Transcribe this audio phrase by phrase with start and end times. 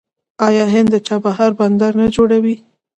[0.47, 2.55] آیا هند د چابهار بندر نه جوړوي؟